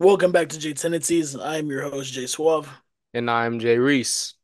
[0.00, 1.34] Welcome back to J Tendencies.
[1.36, 2.68] I'm your host, Jay Suave.
[3.14, 4.34] And I'm Jay Reese.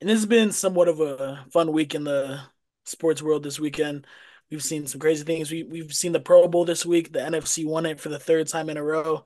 [0.00, 2.40] And it's been somewhat of a fun week in the
[2.84, 4.06] sports world this weekend.
[4.50, 5.50] We've seen some crazy things.
[5.50, 7.12] We, we've seen the Pro Bowl this week.
[7.12, 9.24] The NFC won it for the third time in a row.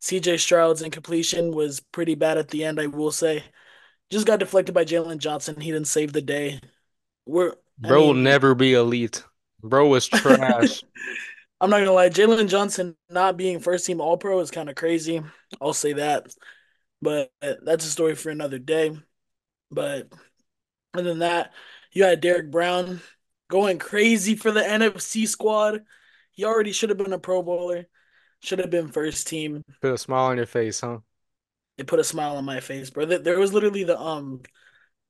[0.00, 3.44] CJ Stroud's incompletion was pretty bad at the end, I will say.
[4.10, 5.60] Just got deflected by Jaylon Johnson.
[5.60, 6.60] He didn't save the day.
[7.26, 7.54] We're
[7.84, 9.24] I Bro mean, will never be elite.
[9.62, 10.84] Bro was trash.
[11.60, 14.76] I'm not gonna lie, Jaylon Johnson not being first team All Pro is kind of
[14.76, 15.22] crazy.
[15.60, 16.26] I'll say that,
[17.02, 18.96] but that's a story for another day.
[19.70, 20.12] But
[20.94, 21.52] other than that,
[21.92, 23.00] you had Derrick Brown
[23.50, 25.82] going crazy for the NFC squad.
[26.32, 27.86] He already should have been a Pro Bowler,
[28.40, 29.62] should have been first team.
[29.82, 30.98] Put a smile on your face, huh?
[31.76, 33.04] It put a smile on my face, bro.
[33.04, 34.42] There was literally the um,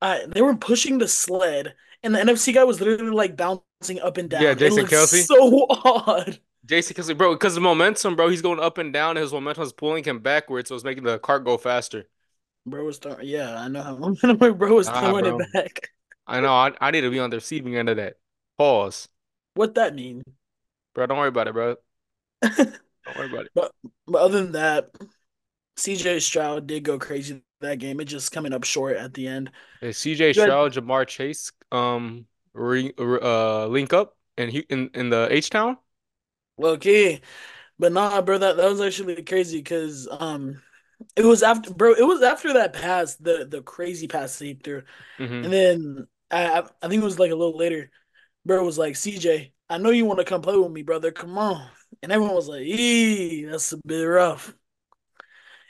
[0.00, 4.00] I they were pushing the sled, and the NFC guy was literally like bouncing bouncing
[4.00, 4.42] up and down.
[4.42, 5.24] Yeah, Jason Kelce.
[5.24, 6.38] So odd.
[6.64, 9.16] Jason Kelce, bro, because the momentum, bro, he's going up and down.
[9.16, 12.06] His momentum is pulling him backwards, so it's making the cart go faster.
[12.66, 13.26] Bro was throwing.
[13.26, 14.36] Yeah, I know how momentum.
[14.36, 15.38] Bro was nah, throwing bro.
[15.40, 15.90] it back.
[16.26, 16.52] I know.
[16.52, 18.14] I, I need to be on the receiving end of that.
[18.58, 19.08] Pause.
[19.54, 20.22] What that mean?
[20.94, 21.76] Bro, don't worry about it, bro.
[22.42, 22.78] don't
[23.16, 23.52] worry about it.
[23.54, 23.72] But,
[24.06, 24.90] but other than that,
[25.78, 28.00] CJ Stroud did go crazy that game.
[28.00, 29.50] It just coming up short at the end.
[29.80, 32.26] Hey, CJ Stroud, Ja'Marr Chase, um,
[32.58, 35.78] re, uh link up in in in the H town?
[36.60, 37.20] Okay,
[37.78, 40.60] but nah, bro, that that was actually crazy because um,
[41.16, 44.82] it was after bro, it was after that pass, the the crazy pass he threw,
[45.18, 45.44] mm-hmm.
[45.44, 47.90] and then I I think it was like a little later,
[48.44, 51.12] bro was like CJ, I know you want to come play with me, brother.
[51.12, 51.68] Come on,
[52.02, 54.54] and everyone was like, "Ee, that's a bit rough."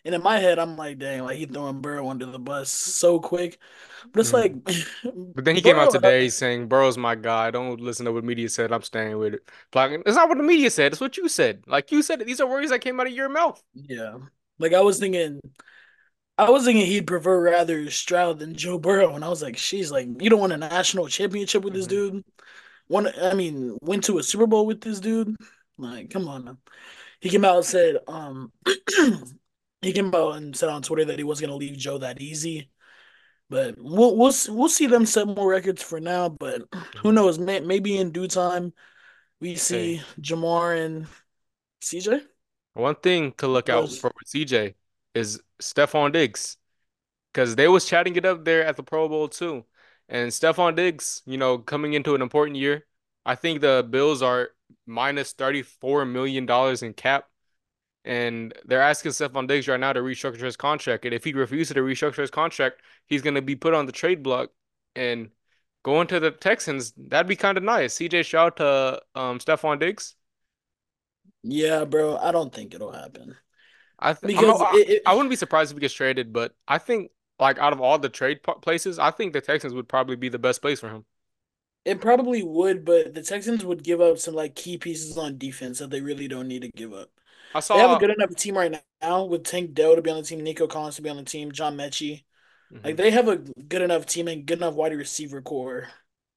[0.09, 3.20] And in my head, I'm like, dang, like he throwing Burrow under the bus so
[3.20, 3.59] quick.
[4.11, 7.50] But it's like, but then he Burrow, came out today saying Burrow's my guy.
[7.50, 8.73] Don't listen to what media said.
[8.73, 9.42] I'm staying with it.
[9.75, 10.92] Like, it's not what the media said.
[10.92, 11.62] It's what you said.
[11.67, 13.62] Like you said, these are words that came out of your mouth.
[13.75, 14.17] Yeah,
[14.59, 15.42] like I was thinking,
[16.39, 19.93] I was thinking he'd prefer rather Stroud than Joe Burrow, and I was like, she's
[19.93, 21.81] like, you don't want a national championship with mm-hmm.
[21.81, 22.25] this dude.
[22.87, 25.37] One, I mean, went to a Super Bowl with this dude.
[25.77, 26.47] Like, come on.
[26.47, 26.56] Now.
[27.21, 28.53] He came out and said, um,
[29.83, 32.21] he came out and said on Twitter that he wasn't going to leave Joe that
[32.21, 32.71] easy.
[33.50, 36.28] But we'll we'll we'll see them set more records for now.
[36.28, 36.99] But mm-hmm.
[36.99, 37.39] who knows?
[37.39, 38.75] May, maybe in due time,
[39.41, 40.03] we see hey.
[40.21, 41.06] Ja'Marr and
[41.83, 42.21] CJ.
[42.75, 44.75] One thing to look out for with CJ
[45.15, 46.59] is Stefon Diggs,
[47.33, 49.65] because they was chatting it up there at the Pro Bowl too.
[50.11, 52.87] And Stefon Diggs, you know, coming into an important year,
[53.25, 54.50] I think the Bills are
[54.87, 57.28] minus thirty four million dollars in cap
[58.08, 61.04] and they're asking Stefon Diggs right now to restructure his contract.
[61.04, 63.92] And if he refuses to restructure his contract, he's going to be put on the
[63.92, 64.48] trade block
[64.96, 65.28] and
[65.82, 66.94] going to the Texans.
[66.96, 67.98] That'd be kind of nice.
[67.98, 70.14] CJ Stroud to um, Stefon Diggs.
[71.42, 72.16] Yeah, bro.
[72.16, 73.36] I don't think it'll happen.
[73.98, 76.54] I th- because I, it, it, I wouldn't be surprised if he gets traded, but
[76.66, 80.16] I think like out of all the trade places, I think the Texans would probably
[80.16, 81.04] be the best place for him.
[81.84, 85.78] It probably would, but the Texans would give up some like key pieces on defense
[85.78, 87.10] that they really don't need to give up.
[87.54, 90.10] I saw they have a good enough team right now with Tank Dell to be
[90.10, 92.25] on the team, Nico Collins to be on the team, John Metchie.
[92.72, 92.84] Mm-hmm.
[92.84, 95.88] Like they have a good enough team and good enough wide receiver core.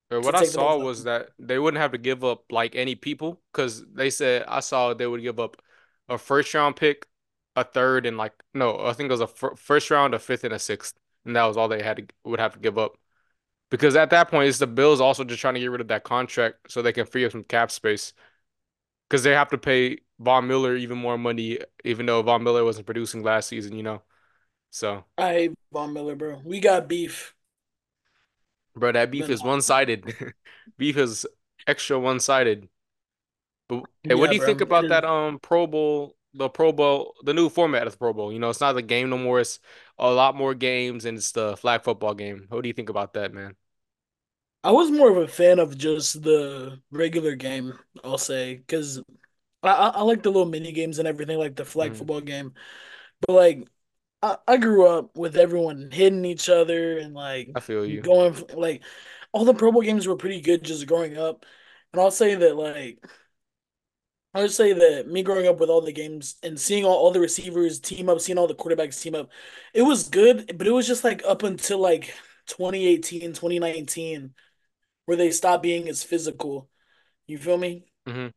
[0.09, 3.41] But what I saw was that they wouldn't have to give up like any people
[3.51, 5.61] because they said I saw they would give up
[6.09, 7.07] a first round pick,
[7.55, 10.43] a third, and like no, I think it was a f- first round, a fifth,
[10.43, 10.95] and a sixth,
[11.25, 12.97] and that was all they had to would have to give up.
[13.69, 16.03] Because at that point, it's the Bills also just trying to get rid of that
[16.03, 18.11] contract so they can free up some cap space
[19.09, 22.85] because they have to pay Von Miller even more money, even though Von Miller wasn't
[22.85, 24.01] producing last season, you know.
[24.71, 26.41] So I hate Von Miller, bro.
[26.43, 27.33] We got beef.
[28.75, 30.33] Bro, that beef is one sided.
[30.77, 31.25] beef is
[31.67, 32.69] extra one sided.
[33.67, 34.47] But hey, yeah, what do you bro.
[34.47, 38.13] think about that um Pro Bowl, the Pro Bowl, the new format of the Pro
[38.13, 38.31] Bowl?
[38.31, 39.39] You know, it's not the game no more.
[39.39, 39.59] It's
[39.97, 42.45] a lot more games and it's the flag football game.
[42.49, 43.55] What do you think about that, man?
[44.63, 49.01] I was more of a fan of just the regular game, I'll say, because
[49.69, 51.95] I, I like the little mini games and everything, like the flag mm.
[51.95, 52.53] football game.
[53.25, 53.67] But like,
[54.21, 58.35] I, I grew up with everyone hitting each other and like I feel you going
[58.53, 58.83] like
[59.31, 61.45] all the Pro Bowl games were pretty good just growing up.
[61.93, 63.03] And I'll say that like
[64.33, 67.11] I would say that me growing up with all the games and seeing all, all
[67.11, 69.29] the receivers team up, seeing all the quarterbacks team up,
[69.73, 72.13] it was good, but it was just like up until like
[72.47, 74.33] 2018, 2019,
[75.05, 76.69] where they stopped being as physical.
[77.27, 77.85] You feel me?
[78.07, 78.27] Mm-hmm.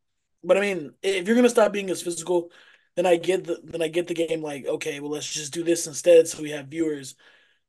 [0.44, 2.50] But I mean, if you're gonna stop being as physical,
[2.96, 5.62] then I get the then I get the game like okay, well let's just do
[5.64, 7.14] this instead so we have viewers.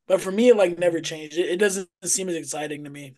[0.07, 1.37] But for me, it like never changed.
[1.37, 3.15] It, it doesn't seem as exciting to me.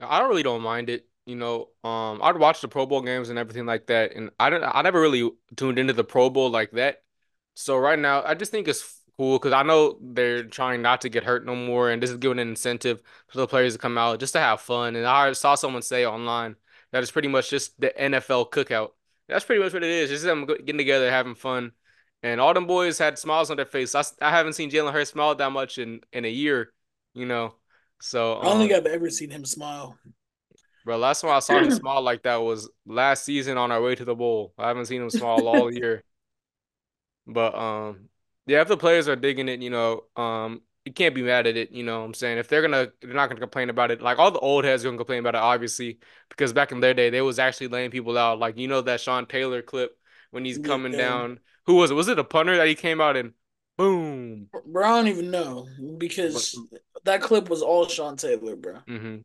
[0.00, 1.06] I really don't mind it.
[1.26, 4.50] You know, um, I'd watch the Pro Bowl games and everything like that, and I
[4.50, 4.64] don't.
[4.64, 7.02] I never really tuned into the Pro Bowl like that.
[7.54, 11.08] So right now, I just think it's cool because I know they're trying not to
[11.08, 13.98] get hurt no more, and this is giving an incentive for the players to come
[13.98, 14.96] out just to have fun.
[14.96, 16.56] And I saw someone say online
[16.92, 18.90] that it's pretty much just the NFL cookout.
[19.28, 20.10] That's pretty much what it is.
[20.10, 21.72] Just them getting together, having fun.
[22.22, 23.94] And all them boys had smiles on their face.
[23.94, 26.72] I, I haven't seen Jalen Hurts smile that much in in a year,
[27.14, 27.54] you know.
[28.00, 29.96] So I don't think um, I've ever seen him smile.
[30.84, 33.94] bro, last time I saw him smile like that was last season on our way
[33.94, 34.52] to the bowl.
[34.58, 36.04] I haven't seen him smile all year.
[37.26, 38.08] But um,
[38.46, 41.56] yeah, if the players are digging it, you know, um, you can't be mad at
[41.56, 41.70] it.
[41.70, 44.02] You know, what I'm saying if they're gonna, they're not gonna complain about it.
[44.02, 45.98] Like all the old heads are gonna complain about it, obviously,
[46.28, 48.38] because back in their day, they was actually laying people out.
[48.38, 49.96] Like you know that Sean Taylor clip
[50.30, 50.98] when he's coming Yeah.
[50.98, 51.40] down.
[51.66, 51.94] Who was it?
[51.94, 53.32] Was it a punter that he came out and
[53.76, 54.48] boom?
[54.66, 55.66] Bro, I don't even know
[55.98, 56.58] because
[57.04, 58.78] that clip was all Sean Taylor, bro.
[58.86, 59.18] hmm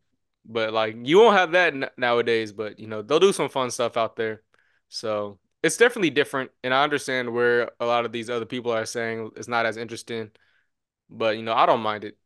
[0.44, 2.52] But like you won't have that n nowadays.
[2.52, 4.42] But you know they'll do some fun stuff out there.
[4.88, 8.86] So it's definitely different, and I understand where a lot of these other people are
[8.86, 10.30] saying it's not as interesting.
[11.10, 12.16] But you know, I don't mind it.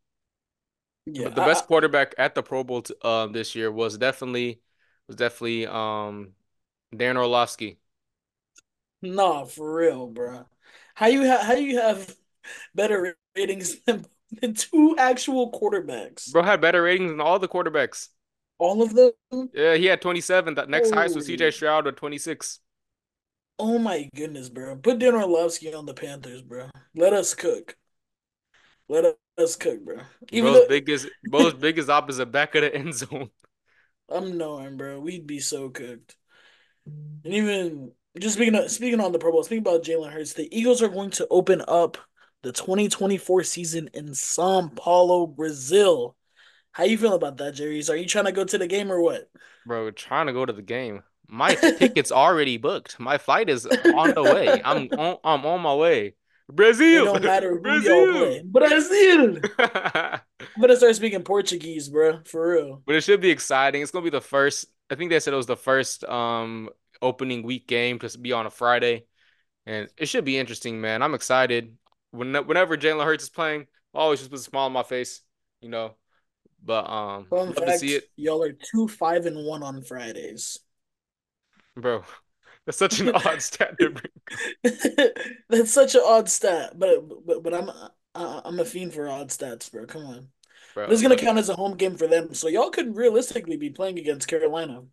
[1.07, 3.99] Yeah, But the I, best quarterback at the Pro Bowl t um this year was
[3.99, 4.61] definitely
[5.07, 6.35] was definitely um
[6.97, 7.79] Dan Orlovsky.
[9.01, 10.45] nah, for real, bro.
[10.95, 12.15] How you ha how you have
[12.75, 14.07] better ratings than,
[14.41, 16.33] than two actual quarterbacks?
[16.33, 18.09] Bro had better ratings than all the quarterbacks.
[18.59, 19.51] All of them?
[19.53, 20.55] Yeah, he had 27.
[20.55, 22.61] The next highest was CJ Stroud with 26.
[23.59, 24.77] oh my goodness, bro.
[24.77, 26.71] Put Dan Orlovsky on the Panthers, bro.
[26.95, 27.77] Let us cook.
[28.89, 29.99] Let us cook, bro.
[30.31, 33.31] Even Bro's though biggest bro's biggest op is the back of the end zone.
[34.09, 36.17] I'm knowing, bro, we'd be so cooked.
[36.87, 40.55] And even just speaking of, speaking on the Pro Bowl, speaking about Jalen Hurts, the
[40.57, 41.97] Eagles are going to open up
[42.43, 46.17] the 2024 season in São Paulo, Brazil.
[46.73, 47.91] How you feel about that, Jreese?
[47.91, 49.31] Are you trying to go to the game or what?
[49.67, 51.03] Bro, trying to go to the game.
[51.29, 52.99] My ticket's already booked.
[52.99, 54.61] My flight is on the way.
[54.65, 56.15] I'm on I'm on my way.
[56.55, 57.05] It Brazil.
[57.05, 58.13] don't matter who y'all Brazil.
[58.13, 58.43] play.
[58.45, 59.39] Brazil.
[59.59, 62.21] I'm gonna start speaking Portuguese, bro.
[62.25, 62.83] For real.
[62.87, 63.83] But it should be exciting.
[63.83, 64.67] It's gonna be the first.
[64.91, 66.69] I think they said it was the first um
[67.01, 69.07] opening week game to be on a Friday,
[69.67, 71.03] and it should be interesting, man.
[71.03, 71.77] I'm excited.
[72.11, 75.23] When whenever Jalen Hurts is playing, I always just put a smile on my face,
[75.61, 75.95] you know.
[76.65, 80.59] But um, Fun love to see it, y'all are two five and one on Fridays.
[81.77, 82.05] bro.
[82.67, 85.11] That's such an odd stat to bring,
[85.49, 87.71] That's such an odd stat, but but but I'm
[88.15, 89.87] I, I'm a fiend for odd stats, bro.
[89.87, 90.29] Come on.
[90.75, 93.71] This is gonna count as a home game for them, so y'all could realistically be
[93.71, 94.85] playing against Carolina.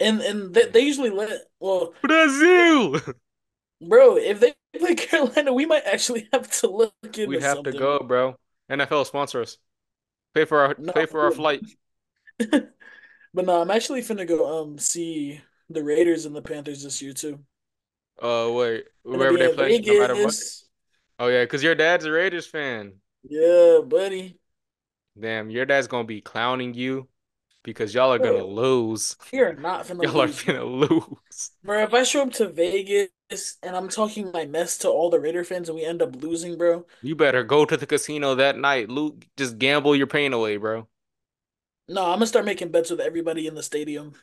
[0.00, 1.30] And and they, they usually let
[1.60, 3.00] well, Brazil,
[3.80, 7.72] bro, if they play Carolina, we might actually have to look into we'd have to
[7.72, 8.36] go, bro.
[8.70, 9.58] NFL sponsor us.
[10.34, 11.62] Pay for our No, pay for our flight.
[12.38, 12.72] but
[13.34, 15.40] no, I'm actually finna go um see
[15.72, 17.44] the Raiders and the Panthers this year too.
[18.20, 20.34] Uh, wait, Gonna wherever they play, no matter what.
[21.18, 23.00] Oh yeah, because your dad's a Raiders fan.
[23.24, 24.38] Yeah, buddy.
[25.18, 27.08] Damn, your dad's gonna be clowning you
[27.62, 29.16] because y'all are gonna Bro, lose.
[29.32, 31.50] You're not finna Y'all are lose, gonna lose.
[31.64, 33.08] Bro, if I show up to Vegas
[33.62, 36.56] and I'm talking my mess to all the Raider fans and we end up losing,
[36.58, 38.88] bro, You better go to the casino that night.
[38.88, 40.88] Luke, just gamble your pain away, bro.
[41.88, 44.14] no, I'm gonna start making bets with everybody in the stadium.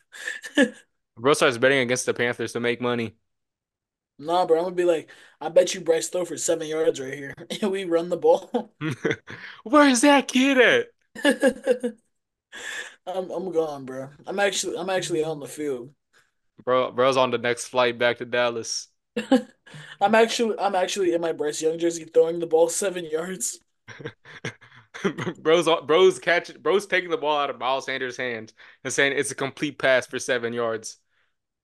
[1.19, 3.15] Bro starts betting against the Panthers to make money.
[4.17, 7.13] Nah, bro, I'm gonna be like, I bet you Bryce throw for seven yards right
[7.13, 8.73] here, and we run the ball.
[9.63, 10.87] Where's that kid at?
[13.05, 14.09] I'm I'm gone, bro.
[14.27, 15.91] I'm actually I'm actually on the field.
[16.63, 18.87] Bro, bro's on the next flight back to Dallas.
[20.01, 23.59] I'm actually I'm actually in my Bryce Young jersey throwing the ball seven yards.
[25.39, 29.31] Bro's bro's catching, bro's taking the ball out of Miles Sanders' hands and saying it's
[29.31, 30.97] a complete pass for seven yards.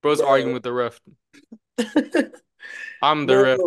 [0.05, 1.00] Bro's arguing with the ref.
[3.01, 3.62] I'm the Bro, ref,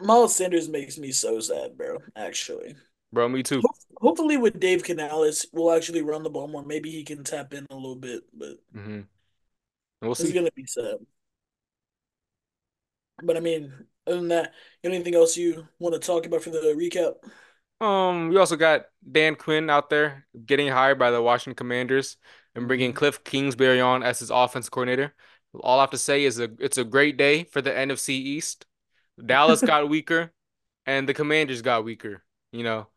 [0.00, 1.98] Miles Sanders makes me so sad, bro.
[2.16, 2.76] Actually.
[3.12, 3.28] bro.
[3.28, 3.64] Me too.
[3.64, 6.64] Ho- Hopefully with Dave Canales, we'll actually run the ball more.
[6.64, 9.08] Maybe he can tap in a little bit, but hmm
[10.00, 10.34] We'll it's see.
[10.34, 10.96] gonna be sad.
[13.22, 13.72] But I mean,
[14.06, 17.14] other than that, anything else you want to talk about for the recap?
[17.80, 22.16] Um, we also got Dan Quinn out there getting hired by the Washington Commanders
[22.54, 25.14] and bringing hmm Cliff Kingsbury on as his offense coordinator.
[25.60, 28.66] All I have to say is a it's a great day for the NFC East.
[29.24, 30.32] Dallas got weaker
[30.86, 32.88] and the Commanders got weaker, you know.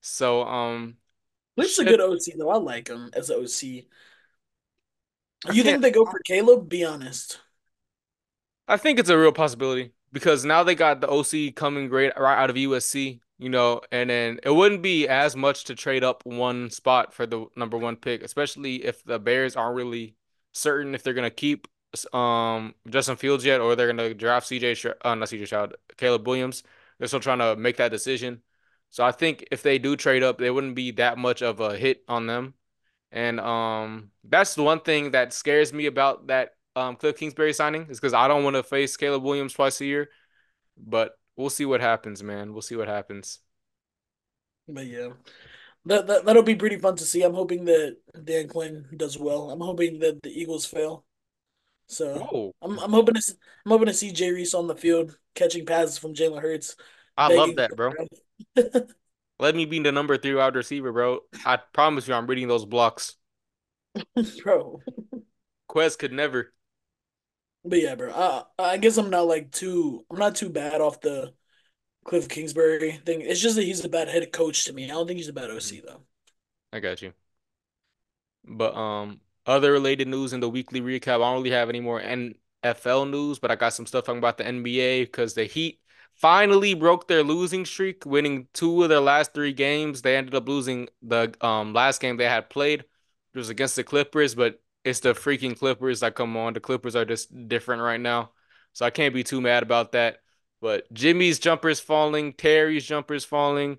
[0.00, 0.96] So um
[1.56, 2.50] Cliff's a good OC though.
[2.50, 3.86] I like him as an OC.
[5.52, 6.68] You think they go for Caleb?
[6.68, 7.40] Be honest.
[8.68, 12.36] I think it's a real possibility because now they got the OC coming great right
[12.36, 16.24] out of USC, you know, and then it wouldn't be as much to trade up
[16.26, 20.16] one spot for the number one pick, especially if the Bears aren't really
[20.52, 21.68] certain if they're gonna keep
[22.12, 26.26] um Justin Fields yet, or they're gonna draft CJ, Sh uh, not CJ Stroud, Caleb
[26.26, 26.62] Williams.
[26.98, 28.42] They're still trying to make that decision.
[28.90, 31.76] So I think if they do trade up, they wouldn't be that much of a
[31.76, 32.54] hit on them.
[33.12, 37.86] And um, that's the one thing that scares me about that um Cliff Kingsbury signing
[37.88, 40.10] is because I don't want to face Caleb Williams twice a year.
[40.76, 42.52] But we'll see what happens, man.
[42.52, 43.40] We'll see what happens.
[44.68, 45.10] But yeah,
[45.86, 47.22] that, that that'll be pretty fun to see.
[47.22, 49.50] I'm hoping that Dan Quinn does well.
[49.50, 51.05] I'm hoping that the Eagles fail.
[51.88, 52.52] So Whoa.
[52.62, 53.22] I'm I'm hoping to
[53.64, 56.76] I'm hoping to see Jay Reese on the field catching passes from Jalen Hurts,
[57.16, 57.92] I love that, bro.
[59.38, 61.20] Let me be the number three wide receiver, bro.
[61.44, 63.16] I promise you, I'm reading those blocks.
[64.44, 64.80] bro.
[65.68, 66.52] Quest could never.
[67.64, 68.12] But yeah, bro.
[68.12, 71.32] I I guess I'm not like too I'm not too bad off the
[72.04, 73.22] Cliff Kingsbury thing.
[73.22, 74.84] It's just that he's a bad head coach to me.
[74.84, 75.50] I don't think he's a bad.
[75.50, 76.02] OC though.
[76.72, 77.12] I got you.
[78.44, 81.14] But um, other related news in the weekly recap.
[81.16, 84.38] I don't really have any more NFL news, but I got some stuff talking about
[84.38, 85.80] the NBA because the Heat
[86.14, 90.02] finally broke their losing streak, winning two of their last three games.
[90.02, 93.84] They ended up losing the um last game they had played, which was against the
[93.84, 96.54] Clippers, but it's the freaking Clippers that come on.
[96.54, 98.32] The Clippers are just different right now,
[98.72, 100.18] so I can't be too mad about that.
[100.60, 103.78] But Jimmy's jumper's falling, Terry's jumper's falling.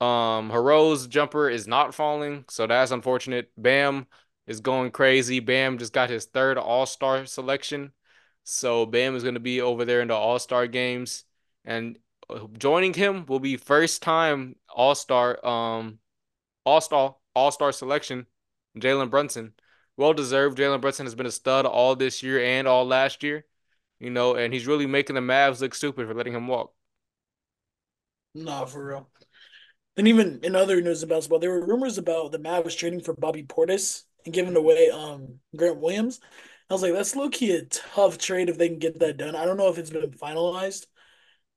[0.00, 3.50] Um, Herro's jumper is not falling, so that's unfortunate.
[3.56, 4.06] Bam
[4.46, 5.40] is going crazy.
[5.40, 7.92] Bam just got his third All-Star selection.
[8.44, 11.24] So Bam is going to be over there in the All-Star games.
[11.64, 11.98] And
[12.28, 15.98] uh, joining him will be first time All-Star um
[16.64, 18.26] All-Star All-Star selection,
[18.78, 19.54] Jalen Brunson.
[19.96, 20.58] Well deserved.
[20.58, 23.44] Jalen Brunson has been a stud all this year and all last year,
[24.00, 26.72] you know, and he's really making the Mavs look stupid for letting him walk.
[28.34, 29.08] Nah, for real.
[29.96, 33.14] And even in other news about basketball, there were rumors about the Mavs trading for
[33.14, 36.20] Bobby Portis and giving away um Grant Williams.
[36.70, 39.36] I was like, that's low key a tough trade if they can get that done.
[39.36, 40.86] I don't know if it's been finalized,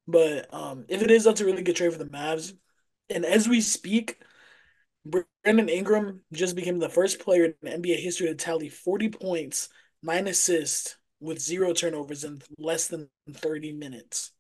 [0.08, 2.54] but um if it is, that's a really good trade for the Mavs.
[3.10, 4.20] And as we speak,
[5.06, 9.70] Brandon Ingram just became the first player in NBA history to tally 40 points,
[10.04, 14.32] nine assists with zero turnovers in less than 30 minutes.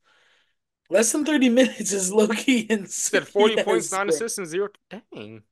[0.89, 3.21] Less than 30 minutes is low key insane.
[3.21, 4.15] Said 40 points, nine bro.
[4.15, 4.69] assists, and zero.
[4.89, 5.43] Dang.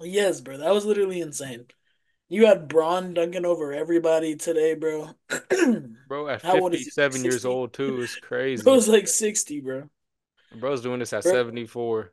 [0.00, 0.58] Yes, bro.
[0.58, 1.66] That was literally insane.
[2.28, 5.10] You had Bron dunking over everybody today, bro.
[6.08, 6.92] Bro, at How old is he?
[7.10, 7.48] Like 57 years 60?
[7.48, 8.16] old too is
[8.62, 8.74] Bro crazy.
[8.74, 9.90] was like 60, bro.
[10.54, 12.12] Bro's doing this at Bro, 74.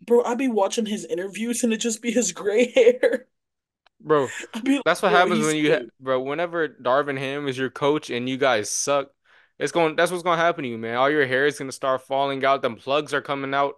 [0.00, 3.26] bro, I'd be watching his interviews and it just be his gray hair.
[4.00, 4.28] Bro,
[4.64, 8.10] be that's what bro, happens when you ha bro, whenever Darvin Ham is your coach
[8.10, 9.10] and you guys suck,
[9.58, 10.96] it's going that's what's going to happen to you, man.
[10.96, 12.62] All your hair is going to start falling out.
[12.62, 13.74] Them plugs are coming out.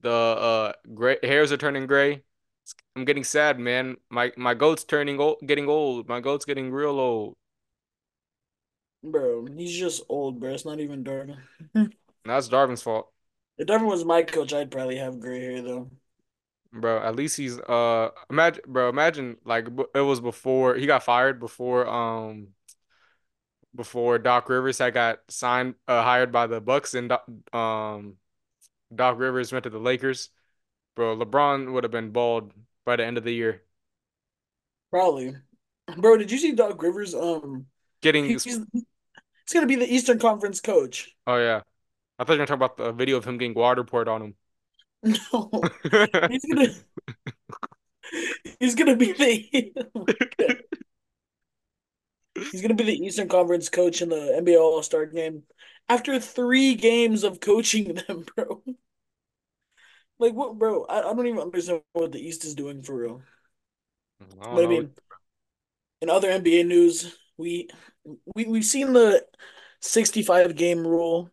[0.00, 2.24] The uh gray hairs are turning gray.
[2.94, 3.96] I'm getting sad, man.
[4.10, 6.08] My my goat's turning old, getting old.
[6.08, 7.36] My goat's getting real old.
[9.02, 10.52] Bro, he's just old, bro.
[10.52, 11.38] It's not even Darvin.
[12.24, 13.10] That's Darvin's fault.
[13.58, 15.90] If Darvin was my coach, I'd probably have gray hair though.
[16.72, 21.38] Bro, at least he's uh imagine bro, imagine like it was before he got fired
[21.38, 22.48] before um
[23.74, 28.16] before Doc Rivers had got signed uh hired by the Bucks and Doc, um
[28.94, 30.30] Doc Rivers went to the Lakers.
[30.94, 32.52] Bro, LeBron would have been bald
[32.84, 33.62] by the end of the year.
[34.90, 35.34] Probably.
[35.96, 37.14] Bro, did you see Doc Rivers?
[37.14, 37.66] Um,
[38.02, 38.58] Getting he's he's
[39.52, 41.14] gonna be the Eastern Conference coach.
[41.26, 41.62] oh yeah.
[42.18, 44.22] I thought you were gonna talk about the video of him getting water poured on
[44.22, 44.34] him.
[45.32, 45.50] No,
[46.30, 46.68] he's gonna
[48.60, 50.06] he's gonna be the oh.
[52.50, 55.42] He's gonna be the Eastern Conference coach in the NBA All-Star game
[55.88, 58.62] after three games of coaching them, bro.
[60.18, 60.84] Like what, bro?
[60.84, 63.22] I, I don't even understand what the East is doing for real.
[64.20, 64.90] I But I mean,
[66.00, 67.68] in other NBA news, we
[68.34, 69.24] we we've seen the
[69.80, 71.30] 65 game rule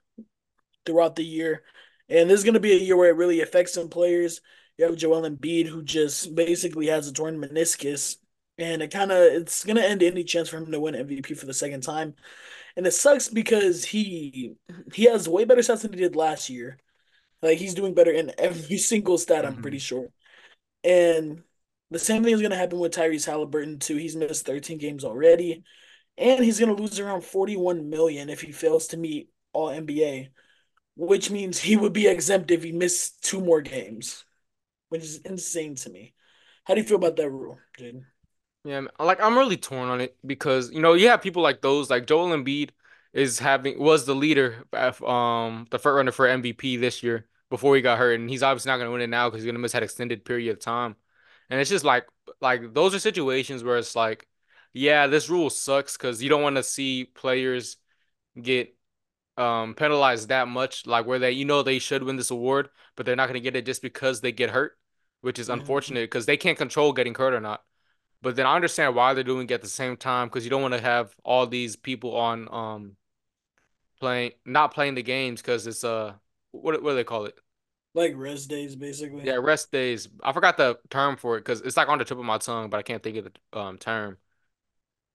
[0.85, 1.63] throughout the year,
[2.09, 4.41] and this is gonna be a year where it really affects some players.
[4.77, 8.17] You have Joel Embiid, who just basically has a torn meniscus,
[8.57, 11.45] and it kind of it's gonna end any chance for him to win MVP for
[11.45, 12.15] the second time.
[12.77, 14.55] And it sucks because he
[14.93, 16.79] he has way better stats than he did last year.
[17.41, 19.83] Like he's doing better in every single stat, I'm pretty Mhm.
[19.83, 20.07] sure.
[20.83, 21.43] And
[21.91, 23.97] the same thing is gonna happen with Tyrese Halliburton too.
[23.97, 25.63] He's missed 13 games already,
[26.17, 30.29] and he's gonna lose around 41 million if he fails to meet all NBA,
[30.95, 34.25] which means he would be exempt if he missed two more games,
[34.89, 36.15] which is insane to me.
[36.65, 38.05] How do you feel about that rule, Jaden?
[38.65, 41.89] Yeah, like I'm really torn on it because you know you have people like those
[41.89, 42.71] like Joel Embiid
[43.13, 44.65] is having was the leader
[45.07, 48.71] um the front runner for MVP this year before he got hurt and he's obviously
[48.71, 50.95] not gonna win it now because he's gonna miss that extended period of time
[51.49, 52.05] and it's just like
[52.41, 54.27] like those are situations where it's like
[54.73, 57.77] yeah, this rule sucks because you don't want to see players
[58.41, 58.75] get
[59.37, 63.05] um penalized that much, like where they you know they should win this award, but
[63.05, 64.77] they're not going to get it just because they get hurt,
[65.21, 67.63] which is unfortunate because they can't control getting hurt or not.
[68.21, 70.61] But then I understand why they're doing it at the same time because you don't
[70.61, 72.95] want to have all these people on um
[73.99, 76.13] playing not playing the games because it's uh
[76.51, 77.35] what what do they call it?
[77.93, 79.21] Like rest days, basically.
[79.23, 80.07] Yeah, rest days.
[80.23, 82.69] I forgot the term for it because it's like on the tip of my tongue,
[82.69, 84.17] but I can't think of the um term.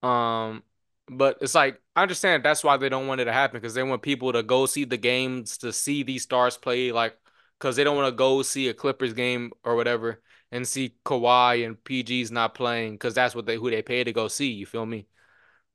[0.02, 0.62] Um,
[1.08, 3.82] but it's like I understand that's why they don't want it to happen because they
[3.82, 7.16] want people to go see the games to see these stars play, like
[7.58, 10.22] because they don't want to go see a Clippers game or whatever
[10.52, 14.12] and see Kawhi and PG's not playing because that's what they who they pay to
[14.12, 14.50] go see.
[14.52, 15.06] You feel me?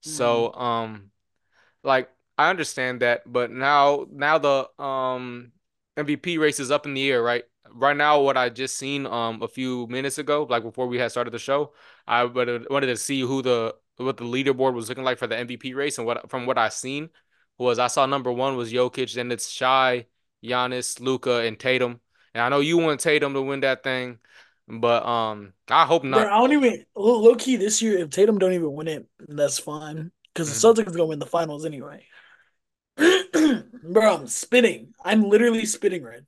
[0.06, 1.12] hmm So um.
[1.84, 5.52] Like I understand that, but now now the um
[5.98, 7.44] MVP race is up in the air, right?
[7.72, 11.12] Right now, what I just seen um a few minutes ago, like before we had
[11.12, 11.74] started the show,
[12.08, 15.74] I wanted to see who the what the leaderboard was looking like for the MVP
[15.74, 17.10] race, and what from what I seen
[17.58, 20.08] was I saw number one was Jokic, then it's Shai,
[20.44, 22.00] Giannis, Luka, and Tatum.
[22.34, 24.20] And I know you want Tatum to win that thing,
[24.68, 26.28] but um I hope Bro, not.
[26.28, 27.98] I don't even low key this year.
[28.00, 30.84] If Tatum don't even win it, that's fine because the Mhm.
[30.84, 32.06] Celtics gonna win the finals anyway.
[33.84, 34.94] Bro, I'm spinning.
[35.04, 36.22] I'm literally spinning right.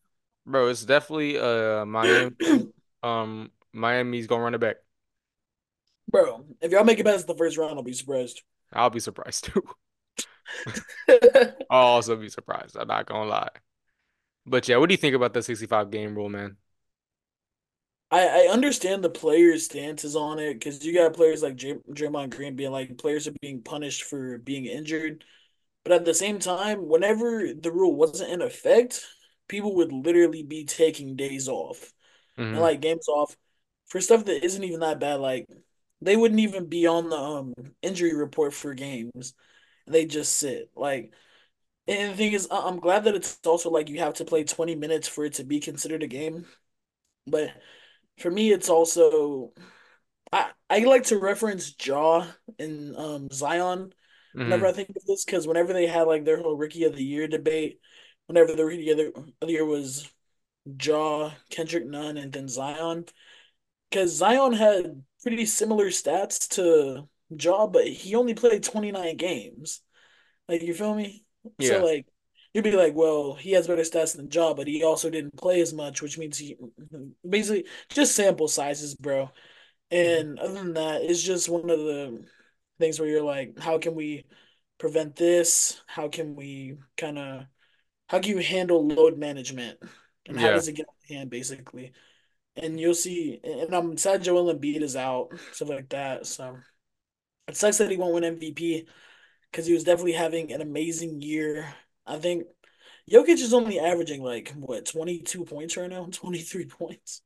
[0.46, 2.32] Bro, it's definitely uh Miami.
[3.04, 4.76] Um, Miami's gonna run it back.
[6.08, 8.44] Bro, if y'all make it past the first round, I'll be surprised.
[8.74, 9.64] I'll be surprised too.
[11.70, 12.76] I'll also be surprised.
[12.78, 13.50] I'm not gonna lie.
[14.46, 16.58] But yeah, what do you think about the 65 game rule, man?
[18.10, 22.32] I, I understand the players' stances on it because you got players like J- Draymond
[22.36, 25.24] Green being like players are being punished for being injured.
[25.84, 29.06] But at the same time, whenever the rule wasn't in effect,
[29.48, 31.94] people would literally be taking days off
[32.52, 33.38] and hmm like games off
[33.88, 35.22] for stuff that isn't even that bad.
[35.22, 35.48] Like
[36.02, 39.34] they wouldn't even be on the um injury report for games.
[39.88, 40.72] They just sit.
[40.76, 41.14] Like
[41.88, 44.76] and the thing is, I'm glad that it's also like you have to play 20
[44.76, 46.46] minutes for it to be considered a game.
[47.28, 47.52] But
[48.20, 49.54] for me, it's also
[50.34, 52.28] I I like to reference Ja
[52.60, 53.94] and um Zion
[54.44, 56.96] whenever hmm I think of this because whenever they had like their whole Rookie of
[56.96, 57.80] the Year debate,
[58.28, 60.10] whenever the Rookie of the, Year was
[60.84, 63.06] Ja, Kendrick Nunn, and then Zion,
[63.90, 69.82] because Zion had pretty similar stats to Ja, but he only played 29 games.
[70.48, 71.26] Like you feel me?
[71.58, 71.68] Yeah.
[71.68, 72.08] So like
[72.54, 75.62] you'd be like, well, he has better stats than Ja, but he also didn't play
[75.62, 76.58] as much, which means he
[77.28, 79.32] basically just sample sizes, bro.
[80.02, 80.26] Mhm.
[80.26, 82.26] And other than that, it's just one of the
[82.82, 84.26] things where you're like, how can we
[84.80, 85.82] prevent this?
[85.88, 87.46] How can we kind of
[88.10, 89.80] how can you handle load management?
[90.28, 90.54] And how Yeah.
[90.54, 91.94] does it get out of hand, basically?
[92.58, 96.28] And you'll see, and I'm sad Joel Embiid is out, stuff like that.
[96.28, 96.64] So
[97.48, 98.88] it sucks that he won't win MVP
[99.52, 101.74] because he was definitely having an amazing year.
[102.06, 102.46] I think
[103.12, 107.22] Jokic is only averaging like what 22 points right now, 23 points.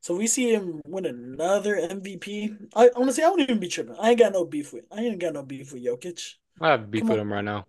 [0.00, 2.54] So we see him win another MVP.
[2.74, 3.96] I honestly, I won't even be tripping.
[4.00, 4.84] I ain't got no beef with.
[4.90, 6.34] I ain't got no beef with Jokic.
[6.60, 7.66] I have beef Come with on, him right now.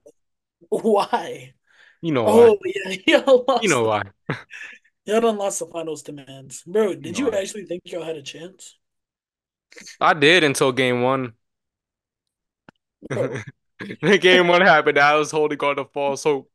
[0.70, 1.54] why?
[2.02, 2.52] You know why.
[2.52, 4.04] Oh yeah, y'all You know why.
[5.06, 6.96] y'all done lost the finals demands, bro.
[7.02, 8.78] You Did know you actually think y'all had a chance,
[10.02, 11.34] I did until game one.
[14.20, 15.00] Game one happened.
[15.00, 16.50] I was holding on to false hope.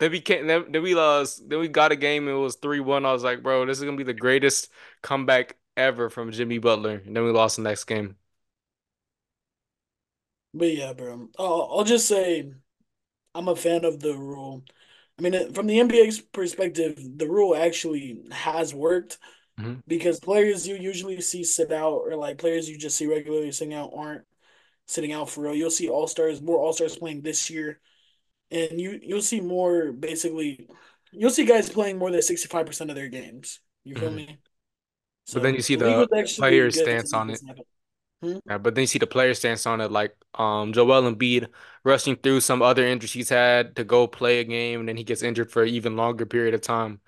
[0.00, 0.48] Then we can't.
[0.48, 1.48] Then, then we lost.
[1.48, 2.28] Then we got a game.
[2.28, 3.06] And it was three one.
[3.06, 4.70] I was like, bro, this is gonna be the greatest
[5.02, 7.02] comeback ever from Jimmy Butler.
[7.06, 8.16] And then we lost the next game.
[10.54, 11.28] But yeah, bro.
[11.38, 12.52] I'll, I'll just say
[13.34, 14.64] I'm a fan of the rule.
[15.18, 19.18] I mean, from the NBA's perspective, the rule actually has worked
[19.58, 23.52] hmm because players you usually see sit out or like players you just see regularly
[23.52, 24.24] sitting out aren't
[24.88, 25.54] sitting out for real.
[25.56, 27.80] You'll see all stars, more all stars playing this year,
[28.50, 30.68] and you you'll see more basically.
[31.12, 33.60] You'll see guys playing more than sixty five percent of their games.
[33.84, 34.40] You feel hmm me?
[35.32, 37.42] But then you see the the player stance on it.
[38.22, 38.38] Hmm?
[38.48, 41.48] Yeah, but then you see the player stance on it, like um Joel Embiid
[41.84, 45.04] rushing through some other injuries he's had to go play a game, and then he
[45.04, 47.00] gets injured for an even longer period of time.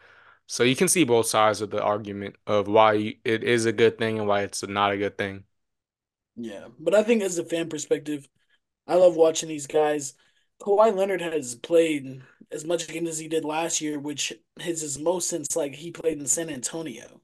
[0.46, 3.98] So you can see both sides of the argument of why it is a good
[3.98, 5.44] thing and why it's not a good thing.
[6.36, 8.28] Yeah, but I think as a fan perspective,
[8.86, 10.14] I love watching these guys.
[10.62, 12.22] Kawhi Leonard has played
[12.52, 15.90] as much games as he did last year, which is his most since like he
[15.90, 17.20] played in San Antonio.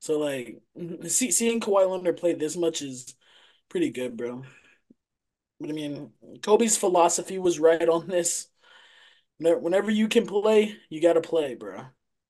[0.00, 0.60] So like
[1.06, 3.14] see, seeing Kawhi Leonard play this much is
[3.68, 4.42] pretty good, bro.
[5.60, 6.10] But I mean,
[6.42, 8.48] Kobe's philosophy was right on this.
[9.38, 11.84] Whenever you can play, you got to play, bro.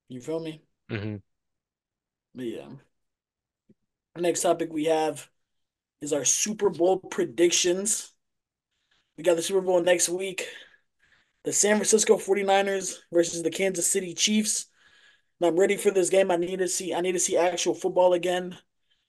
[0.09, 0.61] You feel me?
[0.91, 1.15] Mm-hmm.
[2.35, 2.69] But yeah.
[4.15, 5.27] Next topic we have
[6.01, 8.12] is our Super Bowl predictions.
[9.17, 10.47] We got the Super Bowl next week.
[11.43, 14.67] The San Francisco 49ers versus the Kansas City Chiefs.
[15.39, 16.31] And I'm ready for this game.
[16.31, 18.57] I need to see I need to see actual football again.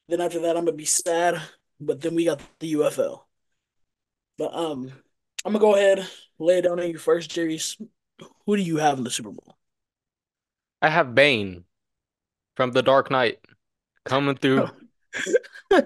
[0.08, 1.40] Then after that I'm gonna be sad.
[1.80, 3.20] But then we got the UFL.
[4.36, 4.92] But um
[5.44, 6.06] I'm gonna go ahead,
[6.38, 7.60] lay it down on you first, Jerry.
[8.46, 9.56] Who do you have in the Super Bowl?
[10.82, 11.64] I have Bane
[12.56, 13.38] from The Dark Knight
[14.04, 14.68] coming through.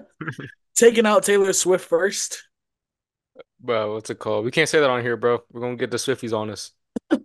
[0.75, 2.48] Taking out Taylor Swift first.
[3.59, 4.45] Bro, what's it called?
[4.45, 5.43] We can't say that on here, bro.
[5.51, 6.71] We're gonna get the Swifties on us.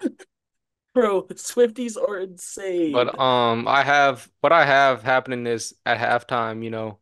[0.94, 2.92] Bro, Swifties are insane.
[2.92, 6.98] But um, I have what I have happening is at halftime, you know,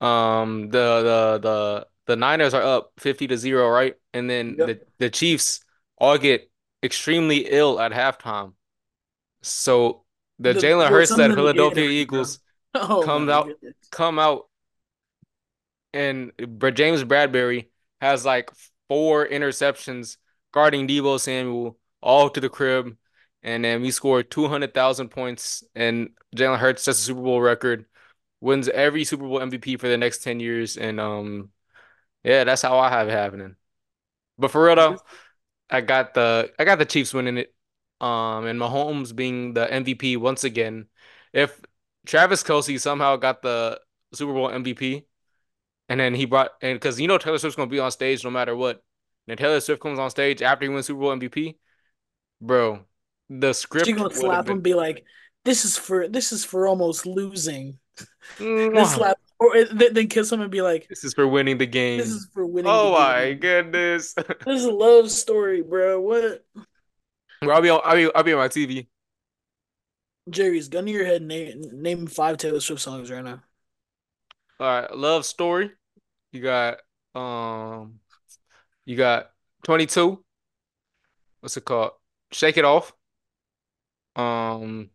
[0.00, 3.96] um, the the the the Niners are up 50 to 0, right?
[4.14, 4.66] And then yep.
[4.68, 5.60] the the Chiefs
[5.98, 6.48] all get
[6.84, 8.52] extremely ill at halftime.
[9.42, 10.04] So
[10.38, 12.38] the, the Jalen Hurts that Philadelphia Eagles
[12.74, 13.74] oh, comes out goodness.
[13.90, 14.48] come out
[15.92, 16.30] and
[16.74, 17.66] James Bradberry
[18.00, 18.50] has like
[18.88, 20.16] four interceptions
[20.52, 22.96] guarding Deebo Samuel all to the crib.
[23.42, 27.86] And then we scored 200,000 points and Jalen Hurts sets a Super Bowl record,
[28.40, 30.76] wins every Super Bowl MVP for the next 10 years.
[30.76, 31.50] And um,
[32.24, 33.56] yeah, that's how I have it happening.
[34.38, 34.98] But for real though,
[35.70, 37.54] I got the I got the Chiefs winning it.
[38.00, 40.86] Um, and Mahomes being the MVP once again.
[41.32, 41.60] If
[42.06, 43.80] Travis Kelce somehow got the
[44.12, 45.04] Super Bowl MVP,
[45.88, 48.30] and then he brought and because you know Taylor Swift's gonna be on stage no
[48.30, 48.82] matter what.
[49.28, 51.56] And Taylor Swift comes on stage after he wins Super Bowl MVP,
[52.40, 52.84] bro.
[53.28, 53.86] The script.
[53.86, 55.04] She gonna slap him, be like,
[55.44, 57.78] "This is for this is for almost losing."
[58.38, 61.58] Mm, then slap or eh, then kiss him and be like, "This is for winning
[61.58, 61.98] the game.
[61.98, 64.14] This is for winning." Oh my goodness!
[64.44, 66.00] this is a love story, bro.
[66.00, 66.44] What?
[67.42, 67.80] Bro, I'll be on.
[67.84, 68.14] I'll be.
[68.14, 68.86] I'll be on my TV.
[70.30, 71.22] Jreese gun to your head.
[71.22, 73.42] Name name five Taylor Swift songs right now.
[74.58, 75.72] All right, love story.
[76.32, 76.78] You got
[77.14, 78.00] um,
[78.84, 79.30] you got
[79.64, 80.24] twenty two.
[81.40, 81.92] What's it called?
[82.32, 82.92] Shake it off.
[84.16, 84.90] Um,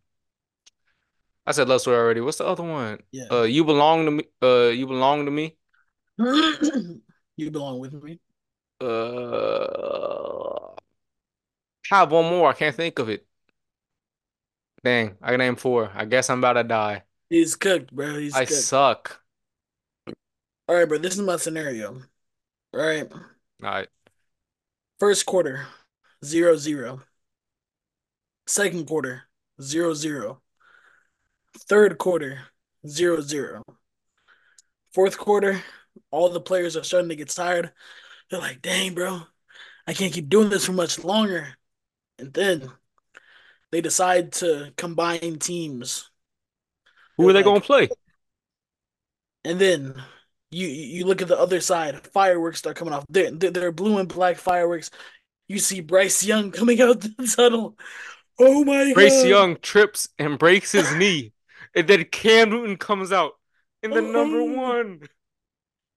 [1.45, 2.21] I said love story already.
[2.21, 2.99] What's the other one?
[3.11, 3.25] Yeah.
[3.31, 4.23] Uh, you belong to me.
[4.41, 5.57] Uh, you belong to me.
[6.17, 8.19] you belong with me.
[8.79, 10.73] Uh,
[11.91, 12.49] I have one more.
[12.49, 13.27] I can't think of it.
[14.83, 15.91] Dang, I can name four.
[15.93, 17.03] I guess I'm about to die.
[17.29, 18.17] He's cooked, bro.
[18.17, 18.51] He's I cooked.
[18.51, 19.20] suck.
[20.71, 20.99] All right, bro.
[20.99, 22.01] This is my scenario.
[22.73, 23.11] All right.
[23.11, 23.19] All
[23.61, 23.89] right.
[25.01, 25.67] First quarter,
[26.23, 27.01] zero zero.
[28.47, 29.23] Second quarter,
[29.61, 30.41] zero zero.
[31.67, 32.39] Third quarter,
[32.87, 33.63] zero zero.
[34.93, 35.61] Fourth quarter,
[36.09, 37.73] all the players are starting to get tired.
[38.29, 39.23] They're like, dang, bro,
[39.85, 41.49] I can't keep doing this for much longer.
[42.17, 42.71] And then
[43.73, 46.09] they decide to combine teams.
[47.17, 47.89] Who They're are they like, going to play?
[49.43, 50.01] And then
[50.51, 53.05] you you look at the other side, fireworks start coming off.
[53.09, 54.91] They're, they're blue and black fireworks.
[55.47, 57.77] You see Bryce Young coming out the tunnel.
[58.39, 58.93] Oh my god.
[58.93, 59.29] Bryce God.
[59.29, 61.33] Young trips and breaks his knee.
[61.73, 63.33] And then Cam Newton comes out
[63.81, 64.11] in the oh.
[64.11, 65.01] number one.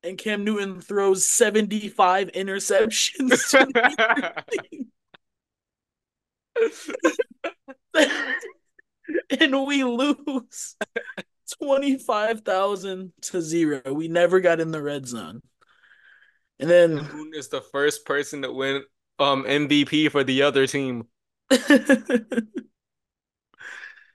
[0.03, 3.55] And Cam Newton throws 75 interceptions.
[9.41, 10.77] and we lose.
[11.63, 13.83] 25,000 to 0.
[13.93, 15.41] We never got in the red zone.
[16.59, 18.83] And then Moon is the first person to win
[19.19, 21.07] um MVP for the other team.
[21.51, 21.57] I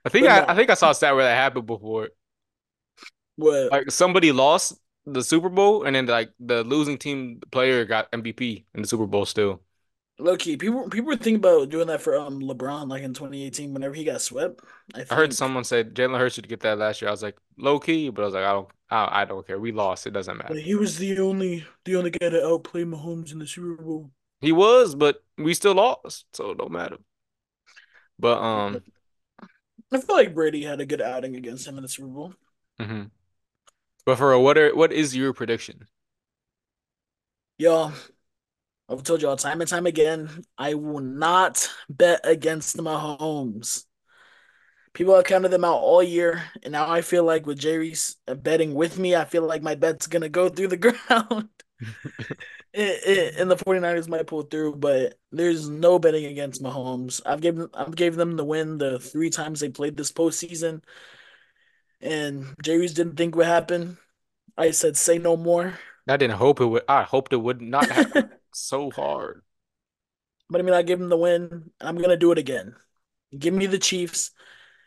[0.09, 2.09] think I, I think I saw a stat where that happened before.
[3.35, 3.71] What?
[3.71, 8.65] Like somebody lost the Super Bowl and then like the losing team player got MVP
[8.73, 9.61] in the Super Bowl still.
[10.19, 13.73] Low key, people people were thinking about doing that for um LeBron like in 2018
[13.73, 14.59] whenever he got swept.
[14.93, 17.07] I, I heard someone say Jalen Hurts should get that last year.
[17.07, 19.59] I was like low key, but I was like I don't I, I don't care.
[19.59, 20.07] We lost.
[20.07, 20.55] It doesn't matter.
[20.55, 24.11] he was the only the only guy to outplay Mahomes in the Super Bowl.
[24.41, 26.97] He was, but we still lost, so it don't matter.
[28.17, 28.81] But um,
[29.91, 32.33] I feel like Brady had a good outing against him in the Super Bowl.
[32.79, 33.03] Mm-hmm.
[34.05, 35.87] But for what are what is your prediction?
[37.57, 37.93] Y'all,
[38.89, 43.85] I've told y'all time and time again, I will not bet against Mahomes.
[44.93, 48.33] People have counted them out all year, and now I feel like with Jreese uh,
[48.33, 51.49] betting with me, I feel like my bet's gonna go through the ground.
[52.73, 57.21] it, it, and the 49ers might pull through, but there's no betting against Mahomes.
[57.25, 60.81] I've given I've gave them the win the three times they played this postseason.
[62.01, 63.99] And Jreese didn't think would happen.
[64.57, 65.77] I said say no more.
[66.07, 69.41] I didn't hope it would I hoped it would not happen so hard.
[70.49, 71.71] But I mean, I give him the win.
[71.79, 72.75] I'm gonna do it again.
[73.37, 74.31] Give me the Chiefs,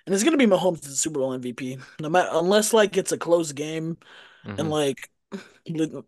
[0.07, 1.81] and it's gonna be Mahomes the Super Bowl MVP.
[2.01, 3.97] No matter unless like it's a close game,
[4.45, 4.59] mm-hmm.
[4.59, 5.11] and like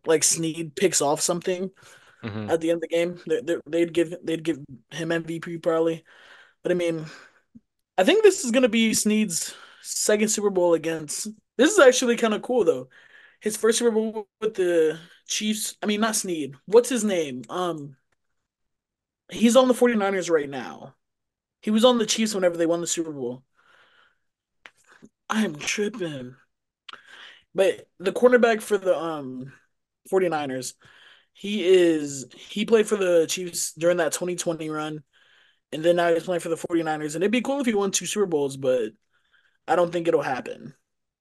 [0.07, 1.71] like Sneed picks off something
[2.23, 4.59] hmm at the end of the game, they, they'd give they'd give
[4.91, 6.05] him MVP probably.
[6.63, 7.05] But I mean,
[7.99, 11.29] I think this is gonna be Sneed's second Super Bowl against.
[11.57, 12.89] This is actually kind of cool though.
[13.45, 15.77] His first Super Bowl with the Chiefs.
[15.83, 16.55] I mean, not Sneed.
[16.65, 17.43] What's his name?
[17.51, 17.95] Um,
[19.31, 20.95] he's on the 49ers right now.
[21.61, 23.43] He was on the Chiefs whenever they won the Super Bowl.
[25.29, 26.37] I'm tripping.
[27.55, 29.53] But the cornerback for the um
[30.11, 30.73] 49ers,
[31.35, 35.03] he is he played for the Chiefs during that 2020 run,
[35.71, 37.15] and then now he's playing for the 49ers.
[37.15, 38.93] And it'd be cool if he won two Super Bowls, but
[39.69, 40.73] I don't think it'll happen.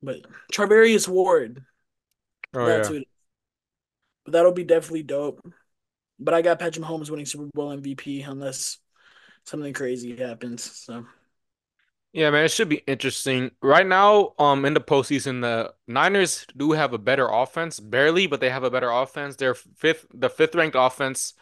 [0.01, 0.21] But
[0.53, 1.65] Charvarius Ward,
[2.53, 2.99] Oh that's yeah.
[4.25, 5.41] But that'll be definitely dope.
[6.19, 8.79] But I got Patrick Mahomes winning Super Bowl MVP unless
[9.45, 10.63] something crazy happens.
[10.63, 11.05] So
[12.11, 13.51] Yeah, man, it should be interesting.
[13.61, 18.39] Right now, um, in the postseason, the Niners do have a better offense, barely, but
[18.39, 19.35] they have a better offense.
[19.35, 21.33] They're fifth, the fifth ranked offense,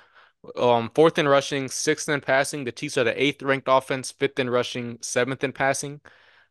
[0.56, 2.63] um, fourth in rushing, sixth in passing.
[2.63, 6.02] The Chiefs are the eighth ranked offense, fifth in rushing, seventh in passing.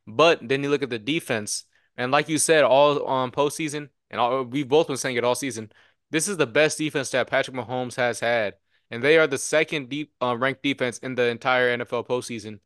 [0.06, 1.64] But then you look at the defense,
[1.96, 5.24] and like you said, all on um postseason, and all, we've both been saying it
[5.24, 5.70] all season.
[6.10, 8.54] This is the best defense that Patrick Mahomes has had,
[8.90, 12.60] and they are the second deep uh, ranked defense in the entire NFL postseason.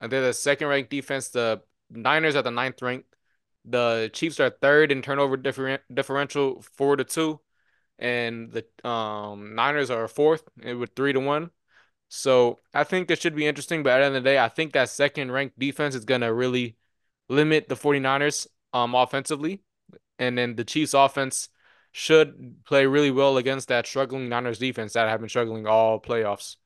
[0.00, 1.28] And they're the second ranked defense.
[1.28, 3.14] The Niners are the ninth ranked.
[3.64, 7.40] The Chiefs are third in turnover different differential four to two,
[7.98, 11.50] and the um Niners are fourth with three to one.
[12.08, 14.48] So I think it should be interesting, but at the end of the day, I
[14.48, 16.76] think that second ranked defense is gonna really
[17.28, 19.62] limit the 49ers um offensively.
[20.18, 21.48] And then the Chiefs offense
[21.92, 26.56] should play really well against that struggling Niners defense that have been struggling all playoffs.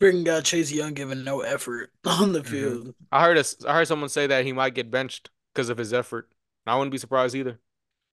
[0.00, 2.94] freaking got Chase Young giving no effort on the hmm field.
[3.10, 5.92] I heard a, I heard someone say that he might get benched because of his
[5.92, 6.30] effort.
[6.66, 7.60] I wouldn't be surprised either.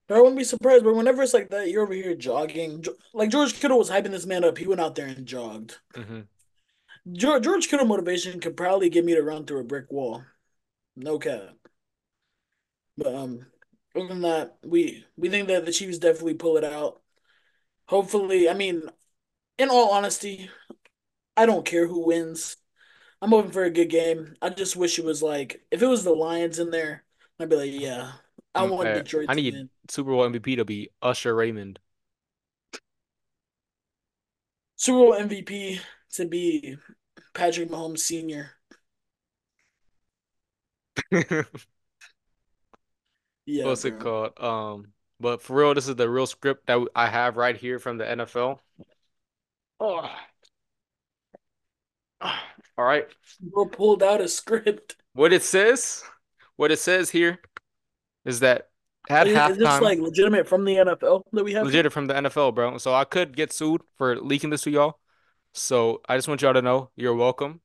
[0.10, 0.84] I wouldn't be surprised.
[0.84, 2.84] But whenever it's like that, you're over here jogging.
[3.14, 4.58] Like George Kittle was hyping this man up.
[4.58, 5.80] He went out there and jogged.
[5.96, 6.22] hmm
[7.12, 10.24] George, George Kittle motivation could probably get me to run through a brick wall.
[10.96, 11.56] No cap.
[12.98, 13.48] But um,
[13.96, 17.02] other than that, we we think that the Chiefs definitely pull it out.
[17.88, 18.84] Hopefully, I mean,
[19.58, 20.50] in all honesty,
[21.38, 22.58] I don't care who wins.
[23.22, 24.36] I'm hoping for a good game.
[24.42, 27.04] I just wish it was like if it was the Lions in there,
[27.40, 28.14] I'd be like, yeah,
[28.56, 29.70] I want uh, Detroit I to need win.
[29.90, 31.80] Super Bowl MVP to be Usher Raymond.
[34.78, 35.80] Super Bowl MVP
[36.14, 36.78] to be
[37.34, 38.52] Patrick Mahomes Sr.
[43.50, 44.40] Yeah, What's it called?
[44.40, 47.98] Um, but for real, this is the real script that I have right here from
[47.98, 48.60] the NFL.
[49.80, 50.10] Oh,
[52.22, 53.08] all right.
[53.42, 54.98] Bro pulled out a script.
[55.14, 56.04] What it says,
[56.58, 57.40] what it says here
[58.24, 58.70] is that
[59.10, 61.78] at Is this halftime, like legitimate from the NFL that we have here?
[61.78, 62.78] legit from the NFL, bro.
[62.78, 65.00] So I could get sued for leaking this to y'all.
[65.54, 67.62] So I just want y'all to know you're welcome.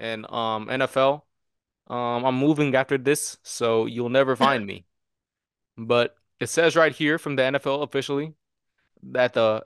[0.00, 1.22] And um, NFL,
[1.86, 4.86] um, I'm moving after this, so you'll never find me.
[5.86, 8.34] But it says right here from the NFL officially
[9.02, 9.64] that the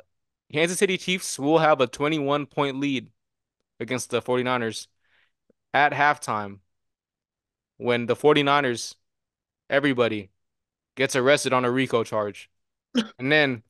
[0.53, 3.11] Kansas City Chiefs will have a 21 point lead
[3.81, 4.87] against the 49ers
[5.73, 6.59] at halftime
[7.77, 8.95] when the 49ers,
[9.69, 10.31] everybody,
[10.95, 12.51] gets arrested on a RICO charge.
[13.19, 13.65] And then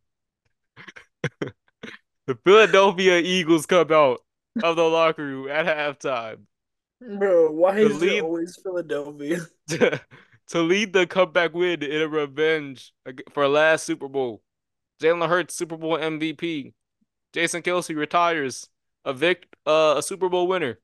[1.40, 4.20] the Philadelphia Eagles come out
[4.62, 6.40] of the locker room at halftime
[7.00, 9.40] Bro, why to is it always Philadelphia?
[10.48, 12.92] to, lead the comeback win in a revenge
[13.33, 14.42] for last Super Bowl.
[15.00, 16.72] Jalen Hurts, Super Bowl MVP.
[17.33, 18.68] Jason Kelce retires,
[19.04, 20.78] a Vic, uh, a Super Bowl winner.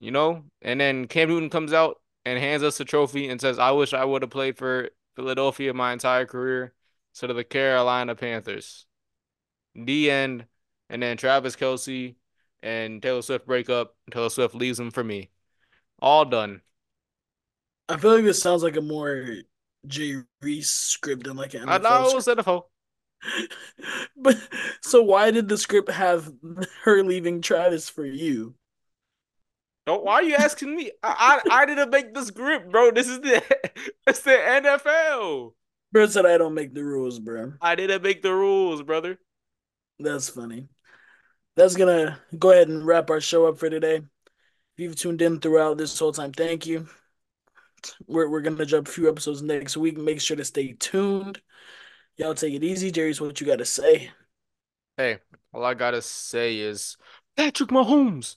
[0.00, 3.58] You know, and then Cam Newton comes out and hands us a trophy and says,
[3.58, 6.74] "I wish I would have played for Philadelphia my entire career
[7.12, 8.86] instead of the Carolina Panthers."
[9.74, 10.46] The end.
[10.88, 12.16] And then Travis Kelce
[12.62, 13.96] and Taylor Swift break up.
[14.10, 15.30] Taylor Swift leaves him for me.
[16.00, 16.60] All done.
[17.88, 19.26] I feel like this sounds like a more
[19.86, 21.68] Jay Reese script than like an NFL.
[21.68, 22.26] I know it was.
[22.26, 22.64] NFL.
[24.16, 24.36] But
[24.80, 26.32] so why did the script have
[26.84, 28.54] her leaving Travis for you?
[29.86, 30.92] Don't, why are you asking me?
[31.02, 32.90] I, I I didn't make the script, bro.
[32.90, 33.42] This is the
[34.06, 35.52] it's the NFL.
[35.92, 37.54] Bro said I don't make the rules, bro.
[37.60, 39.18] I didn't make the rules, brother.
[39.98, 40.68] That's funny.
[41.56, 43.96] That's gonna go ahead and wrap our show up for today.
[43.96, 46.88] If you've tuned in throughout this whole time, thank you.
[48.06, 49.98] We're we're gonna drop a few episodes next week.
[49.98, 51.40] Make sure to stay tuned.
[52.16, 52.92] Y'all take it easy.
[52.92, 54.10] Jreese what you gotta say.
[54.96, 55.18] Hey,
[55.52, 56.96] all I gotta say is
[57.36, 58.36] Patrick Mahomes.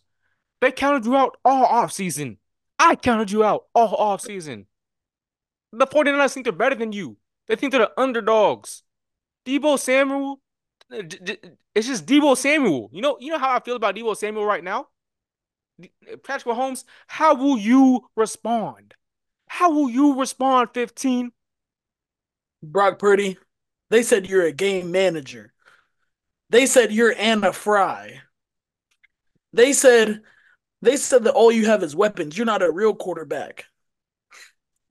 [0.61, 2.37] They counted you out all offseason.
[2.79, 4.65] I counted you out all offseason.
[5.71, 7.17] The 49ers think they're better than you.
[7.47, 8.83] They think they're the underdogs.
[9.45, 10.39] Deebo Samuel,
[10.89, 12.89] it's just Deebo Samuel.
[12.91, 14.87] You know, you know how I feel about Deebo Samuel right now.
[16.23, 18.93] Patrick Mahomes, how will you respond?
[19.47, 20.69] How will you respond?
[20.73, 21.31] Fifteen.
[22.63, 23.37] Brock Purdy,
[23.89, 25.53] they said you're a game manager.
[26.49, 28.21] They said you're Anna Fry.
[29.53, 30.21] They said
[30.81, 32.37] they said that all you have is weapons.
[32.37, 33.65] You're not a real quarterback.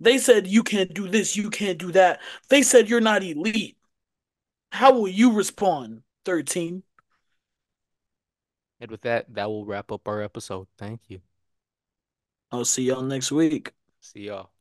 [0.00, 2.20] They said you can't do this, you can't do that.
[2.48, 3.76] They said you're not elite.
[4.72, 6.82] How will you respond, 13?
[8.80, 10.66] And with that, that will wrap up our episode.
[10.76, 11.20] Thank you.
[12.50, 13.72] I'll see y'all next week.
[14.04, 14.50] See y'all.
[14.50, 14.53] Oh.